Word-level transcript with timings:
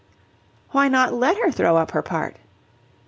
"Why 0.71 0.87
not 0.87 1.13
let 1.13 1.37
her 1.37 1.51
throw 1.51 1.77
up 1.77 1.91
her 1.91 2.01
part?" 2.01 2.37